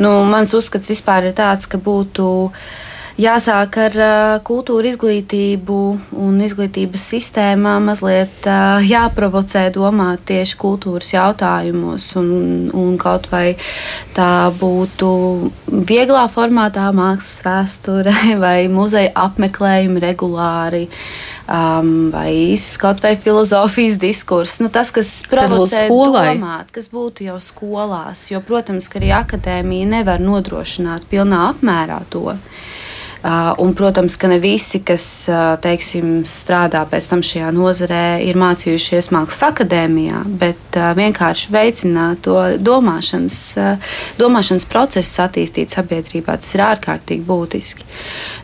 Nu, 0.00 0.14
mans 0.28 0.54
uzskats 0.56 0.92
vispār 0.92 1.30
ir 1.30 1.36
tāds, 1.38 1.68
ka 1.68 1.80
būtu 1.82 2.28
Jāsāk 3.20 3.76
ar 3.76 3.96
kultūra 4.46 4.88
izglītību 4.88 5.78
un 6.16 6.38
izglītības 6.40 7.02
sistēmā 7.12 7.74
mazliet 7.84 8.46
jāprovocē 8.88 9.66
domāt 9.74 10.24
tieši 10.30 10.56
kultūras 10.56 11.10
jautājumos. 11.12 12.06
Un, 12.16 12.30
un 12.72 12.96
kaut 13.00 13.28
vai 13.32 13.58
tā 14.16 14.48
būtu 14.56 15.10
vieglā 15.68 16.24
formātā, 16.32 16.88
mākslas 16.96 17.42
vēsture 17.44 18.16
vai 18.44 18.56
muzeja 18.72 19.12
apmeklējumi 19.26 20.02
regulāri. 20.08 20.86
Um, 21.52 22.08
vai 22.14 22.56
kaut 22.80 23.02
vai 23.04 23.16
filozofijas 23.20 23.98
diskurss, 24.00 24.60
nu, 24.62 24.70
tas, 24.72 24.92
kas 24.94 25.10
provocē 25.28 25.84
domāt, 25.90 26.70
kas 26.72 26.88
būtu 26.88 27.26
jau 27.26 27.36
skolās. 27.42 28.30
Jo, 28.32 28.40
protams, 28.46 28.88
ka 28.88 29.02
arī 29.02 29.10
akadēmija 29.18 29.90
nevar 29.98 30.22
nodrošināt 30.22 31.10
pilnā 31.10 31.48
apmērā 31.50 31.98
to. 32.14 32.30
Uh, 32.32 32.70
un, 33.58 33.74
protams, 33.78 34.16
ka 34.18 34.28
ne 34.28 34.38
visi, 34.42 34.80
kas 34.82 35.04
uh, 35.30 35.54
teiksim, 35.62 36.22
strādā 36.26 36.82
pēc 36.90 37.08
tam 37.12 37.22
šajā 37.22 37.52
nozarē, 37.54 38.02
ir 38.26 38.38
mācījušies 38.40 39.12
mākslas 39.14 39.44
akadēmijā, 39.52 40.22
bet 40.40 40.78
uh, 40.78 40.90
vienkārši 40.98 41.52
veicināt 41.54 42.24
to 42.26 42.36
domāšanas, 42.58 43.38
domāšanas 44.18 44.66
procesu 44.70 45.22
attīstīt 45.22 45.74
sabiedrībā. 45.74 46.34
Tas 46.42 46.56
ir 46.56 46.64
ārkārtīgi 46.66 47.26
būtiski. 47.28 47.86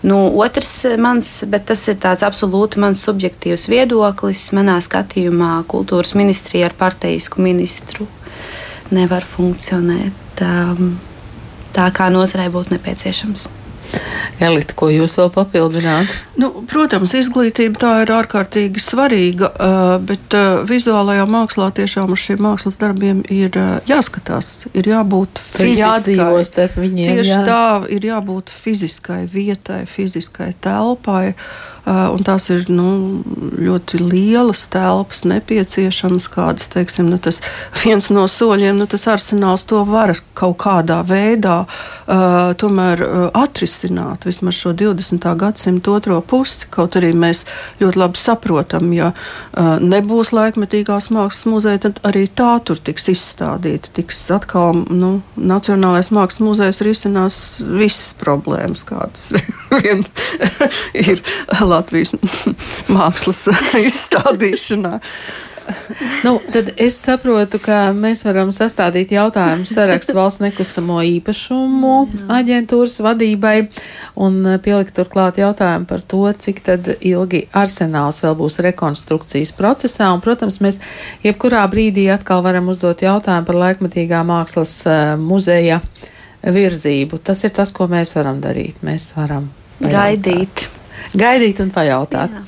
Nu, 0.07 0.21
otrs 0.38 0.73
mans, 1.01 1.33
bet 1.51 1.67
tas 1.73 1.83
ir 1.91 1.99
tāds 2.03 2.23
absolūti 2.27 2.79
mans 2.83 3.03
subjektīvs 3.07 3.67
viedoklis. 3.73 4.49
Manā 4.55 4.79
skatījumā 4.85 5.57
kultūras 5.71 6.14
ministrija 6.19 6.71
ar 6.71 6.79
partijisku 6.79 7.43
ministru 7.43 8.07
nevar 8.95 9.27
funkcionēt 9.27 10.43
um, 10.45 10.93
tā, 11.77 11.91
kā 11.95 12.09
nozarei 12.12 12.49
būtu 12.53 12.77
nepieciešams. 12.77 13.49
Elita, 14.38 14.74
ko 14.79 14.87
jūs 14.92 15.16
vēl 15.18 15.31
papildināt? 15.35 16.11
Nu, 16.38 16.51
protams, 16.70 17.14
izglītība 17.18 17.81
tā 17.83 17.92
ir 18.05 18.12
ārkārtīgi 18.14 18.83
svarīga, 18.83 19.51
bet 20.07 20.37
vizuālajā 20.68 21.24
mākslā 21.31 21.70
tiešām 21.74 22.12
uz 22.14 22.22
šiem 22.22 22.44
mākslas 22.46 22.79
darbiem 22.79 23.24
ir 23.35 23.59
jāskatās, 23.88 24.68
ir 24.79 24.90
jābūt 24.92 25.42
fiziskai. 25.42 26.68
Viņiem, 26.79 27.16
Tieši 27.18 27.35
jā. 27.35 27.40
tā 27.48 27.64
ir 27.94 28.07
jābūt 28.07 28.53
fiziskai 28.55 29.24
vietai, 29.33 29.83
fiziskai 29.90 30.53
telpai. 30.62 31.33
Un 31.88 32.24
tās 32.27 32.48
ir 32.53 32.66
nu, 32.68 33.22
ļoti 33.57 34.01
lielas 34.03 34.66
telpas, 34.72 35.22
nepieciešamas. 35.29 36.27
Kādas, 36.33 36.68
teiksim, 36.72 37.09
nu, 37.09 37.16
tas 37.22 37.40
viens 37.83 38.11
no 38.12 38.27
soļiem, 38.29 38.77
nu, 38.77 38.88
tas 38.90 39.07
arsenāls 39.09 39.64
to 39.68 39.81
var 39.88 40.12
kaut 40.38 40.59
kādā 40.61 40.98
veidā 41.07 41.62
uh, 41.64 42.53
tomēr 42.59 43.03
uh, 43.05 43.16
atrisināt 43.38 44.27
vismaz 44.29 44.59
šo 44.59 44.74
20. 44.77 45.24
gadsimta 45.40 45.94
otro 45.94 46.20
pusi. 46.20 46.68
Kaut 46.74 46.98
arī 47.01 47.12
mēs 47.16 47.44
ļoti 47.81 48.03
labi 48.03 48.20
saprotam, 48.20 48.92
ja 48.96 49.12
uh, 49.14 49.79
nebūs 49.81 50.35
laikmetīgās 50.37 51.11
mākslas 51.14 51.46
muzeja, 51.48 51.83
tad 51.87 52.03
arī 52.09 52.27
tā 52.29 52.57
tur 52.64 52.83
tiks 52.85 53.09
izstādīta. 53.14 53.94
Tiks 53.98 54.27
atkal 54.35 54.85
nu, 54.90 55.18
Nacionālais 55.38 56.12
mākslas 56.14 56.44
muzejs 56.44 56.83
risinās 56.85 57.38
visas 57.64 58.12
problēmas, 58.20 58.85
kādas 58.88 59.31
vien 59.79 60.05
ir 61.09 61.23
Latvijas 61.61 62.14
mākslas 62.95 63.47
izstādīšanā. 63.83 64.99
nu, 66.25 66.38
tad 66.53 66.71
es 66.81 66.97
saprotu, 66.97 67.59
ka 67.61 67.91
mēs 67.97 68.23
varam 68.25 68.49
sastādīt 68.55 69.12
jautājumu 69.12 69.67
sarakstu 69.69 70.14
valsts 70.17 70.41
nekustamo 70.41 71.03
īpašumu 71.05 71.95
aģentūras 72.33 72.99
vadībai 73.05 73.57
un 74.25 74.41
pielikt 74.64 74.97
turklāt 74.97 75.41
jautājumu 75.43 75.88
par 75.91 76.05
to, 76.09 76.25
cik 76.33 76.62
ilgi 76.99 77.45
arsenāls 77.53 78.23
vēl 78.25 78.37
būs 78.38 78.59
rekonstrukcijas 78.64 79.53
procesā. 79.59 80.09
Un, 80.14 80.25
protams, 80.25 80.61
mēs 80.64 80.81
jebkurā 81.27 81.67
brīdī 81.69 82.09
atkal 82.14 82.41
varam 82.47 82.73
uzdot 82.73 83.05
jautājumu 83.05 83.49
par 83.49 83.62
laikmatīgā 83.67 84.25
mākslas 84.29 84.75
uh, 84.88 85.14
muzeja 85.21 85.83
virzību. 86.43 87.21
Tas 87.21 87.45
ir 87.45 87.53
tas, 87.57 87.73
ko 87.75 87.91
mēs 87.91 88.14
varam 88.17 88.41
darīt. 88.41 88.81
Mēs 88.87 89.12
varam 89.19 89.51
gaidīt. 89.81 90.67
Gaidīt 91.19 91.61
un 91.62 91.71
pajautāt. 91.73 92.35
Jā. 92.35 92.43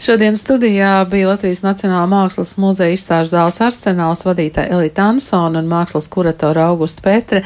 Šodien 0.00 0.38
studijā 0.40 0.94
bija 1.10 1.28
Latvijas 1.28 1.60
Nacionālā 1.60 2.06
mākslas 2.08 2.54
muzeja 2.58 2.96
izstāžu 2.96 3.34
zāles 3.34 3.60
arsenāls 3.62 4.24
vadītāja 4.24 4.72
Elita 4.72 5.10
Ansona 5.12 5.60
un 5.60 5.68
mākslas 5.70 6.08
kuratora 6.10 6.70
Augusta 6.72 7.04
Petre. 7.04 7.42